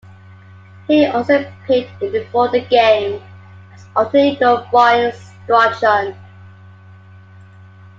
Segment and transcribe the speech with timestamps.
[0.87, 3.21] He also appeared in "Before the Game"
[3.71, 6.17] as alter ego Bryan Strauchan.